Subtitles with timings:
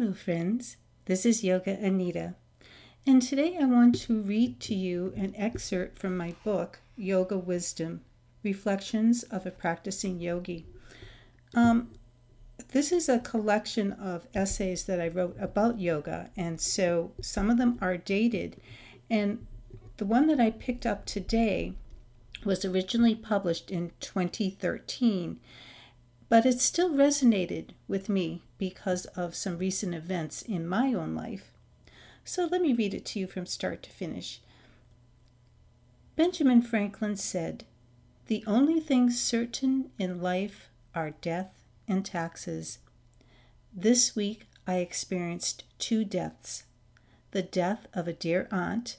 [0.00, 0.76] Hello, friends.
[1.06, 2.36] This is Yoga Anita,
[3.04, 8.02] and today I want to read to you an excerpt from my book, Yoga Wisdom
[8.44, 10.66] Reflections of a Practicing Yogi.
[11.52, 11.90] Um,
[12.68, 17.58] this is a collection of essays that I wrote about yoga, and so some of
[17.58, 18.60] them are dated.
[19.10, 19.48] And
[19.96, 21.72] the one that I picked up today
[22.44, 25.40] was originally published in 2013
[26.28, 31.52] but it still resonated with me because of some recent events in my own life.
[32.24, 34.40] So let me read it to you from start to finish.
[36.16, 37.64] Benjamin Franklin said,
[38.26, 41.52] The only things certain in life are death
[41.86, 42.78] and taxes.
[43.72, 46.64] This week I experienced two deaths
[47.30, 48.96] the death of a dear aunt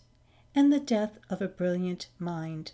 [0.55, 2.71] and the death of a brilliant mind.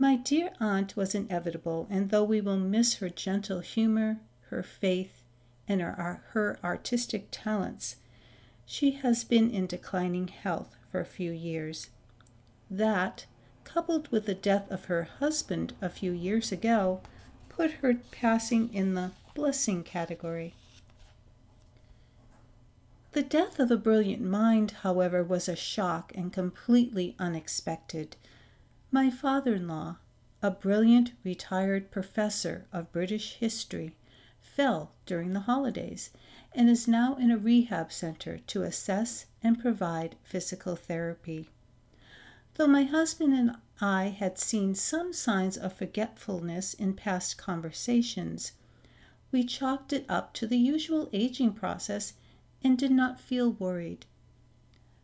[0.00, 5.24] My dear aunt was inevitable, and though we will miss her gentle humor, her faith,
[5.66, 7.96] and her, her artistic talents,
[8.64, 11.90] she has been in declining health for a few years.
[12.70, 13.26] That,
[13.64, 17.00] coupled with the death of her husband a few years ago,
[17.48, 20.54] put her passing in the blessing category.
[23.12, 28.14] The death of a brilliant mind, however, was a shock and completely unexpected.
[28.90, 29.96] My father in law,
[30.40, 33.96] a brilliant retired professor of British history,
[34.40, 36.10] fell during the holidays
[36.54, 41.50] and is now in a rehab center to assess and provide physical therapy.
[42.54, 48.52] Though my husband and I had seen some signs of forgetfulness in past conversations,
[49.30, 52.14] we chalked it up to the usual aging process
[52.64, 54.06] and did not feel worried.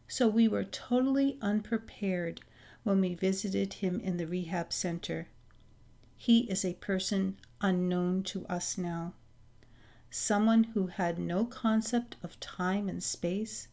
[0.09, 2.41] So we were totally unprepared
[2.85, 5.29] when we visited him in the rehab center.
[6.17, 9.15] He is a person unknown to us now.
[10.11, 13.69] Someone who had no concept of time and space,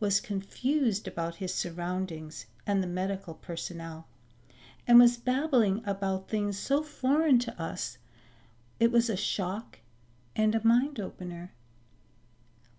[0.00, 4.06] was confused about his surroundings and the medical personnel,
[4.86, 7.98] and was babbling about things so foreign to us
[8.78, 9.80] it was a shock
[10.36, 11.52] and a mind opener.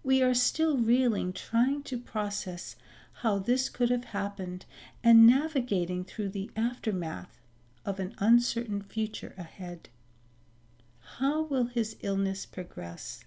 [0.01, 2.77] We are still reeling, trying to process
[3.21, 4.65] how this could have happened
[5.03, 7.41] and navigating through the aftermath
[7.85, 9.89] of an uncertain future ahead.
[11.17, 13.25] How will his illness progress?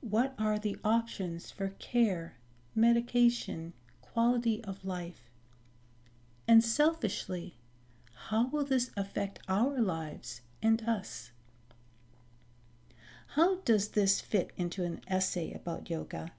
[0.00, 2.36] What are the options for care,
[2.72, 5.28] medication, quality of life?
[6.46, 7.56] And selfishly,
[8.28, 11.32] how will this affect our lives and us?
[13.34, 16.32] How does this fit into an essay about yoga?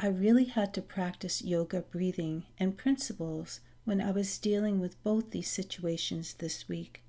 [0.00, 5.30] I really had to practice yoga breathing and principles when I was dealing with both
[5.30, 7.02] these situations this week.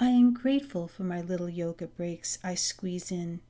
[0.00, 3.40] I am grateful for my little yoga breaks I squeeze in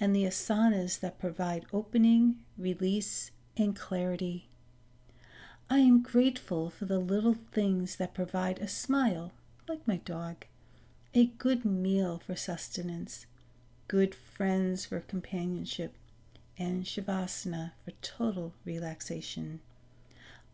[0.00, 4.48] and the asanas that provide opening, release, and clarity.
[5.68, 9.32] I am grateful for the little things that provide a smile,
[9.68, 10.46] like my dog,
[11.12, 13.26] a good meal for sustenance,
[13.86, 15.94] good friends for companionship,
[16.58, 19.60] and Shavasana for total relaxation.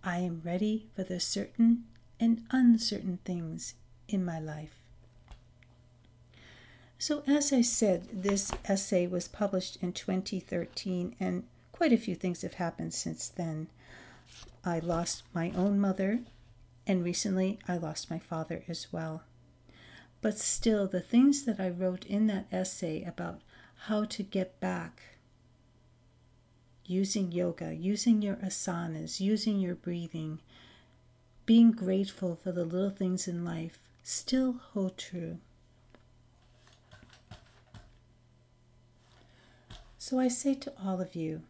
[0.03, 1.85] I am ready for the certain
[2.21, 3.75] and uncertain things
[4.09, 4.81] in my life.
[6.99, 12.43] So, as I said, this essay was published in 2013, and quite a few things
[12.43, 13.69] have happened since then.
[14.65, 16.21] I lost my own mother,
[16.87, 19.23] and recently I lost my father as well.
[20.23, 23.41] But still, the things that I wrote in that essay about
[23.87, 25.03] how to get back
[26.87, 30.41] using yoga, using your asanas, using your breathing,
[31.47, 35.39] being grateful for the little things in life still hold true.
[39.99, 41.43] So I say to all of you,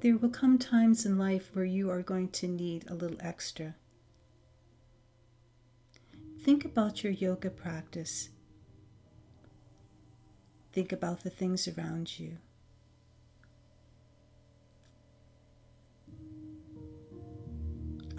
[0.00, 3.74] there will come times in life where you are going to need a little extra.
[6.40, 8.28] Think about your yoga practice
[10.74, 12.38] Think about the things around you.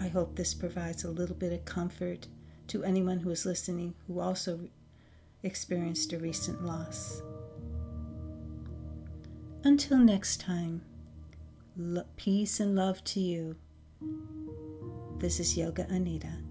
[0.00, 2.28] I hope this provides a little bit of comfort
[2.68, 4.70] to anyone who is listening who also
[5.42, 7.20] experienced a recent loss.
[9.62, 10.80] Until next time,
[12.16, 13.56] peace and love to you.
[15.18, 16.45] This is Yoga Anita.